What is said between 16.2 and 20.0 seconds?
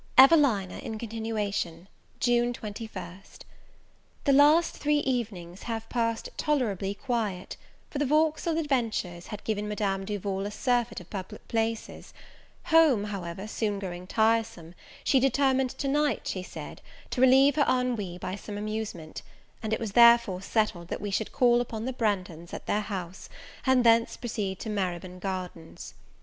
she said, to relieve her ennui by some amusement; and it was